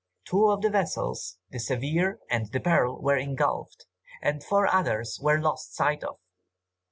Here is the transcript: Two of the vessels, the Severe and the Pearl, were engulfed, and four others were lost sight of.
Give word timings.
Two 0.25 0.47
of 0.49 0.63
the 0.63 0.71
vessels, 0.71 1.37
the 1.51 1.59
Severe 1.59 2.17
and 2.27 2.51
the 2.51 2.59
Pearl, 2.59 2.99
were 2.99 3.17
engulfed, 3.17 3.85
and 4.19 4.43
four 4.43 4.65
others 4.65 5.19
were 5.21 5.39
lost 5.39 5.75
sight 5.75 6.03
of. 6.03 6.17